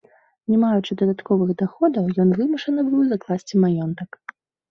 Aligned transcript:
Не 0.51 0.55
маючы 0.61 0.95
дадатковых 1.01 1.51
даходаў, 1.59 2.09
ён 2.23 2.33
вымушаны 2.39 2.87
быў 2.89 3.01
закласці 3.13 3.61
маёнтак. 3.67 4.09